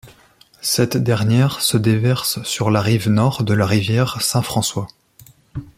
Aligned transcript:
Cette 0.63 0.97
dernière 0.97 1.61
se 1.61 1.77
déverse 1.77 2.41
sur 2.41 2.71
la 2.71 2.81
rive 2.81 3.07
nord 3.07 3.43
de 3.43 3.53
la 3.53 3.67
rivière 3.67 4.19
Saint-François. 4.19 4.87